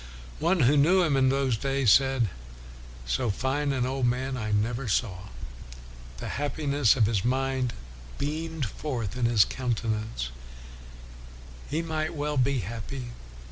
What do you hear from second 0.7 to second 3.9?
knew him in those days said," So fine an